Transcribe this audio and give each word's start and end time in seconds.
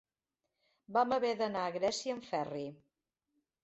Vam 0.97 1.15
haver 1.19 1.35
d'anar 1.43 1.69
a 1.69 1.77
Grècia 1.79 2.19
en 2.19 2.27
ferri. 2.35 2.69